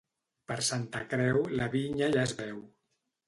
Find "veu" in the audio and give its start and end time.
2.43-2.57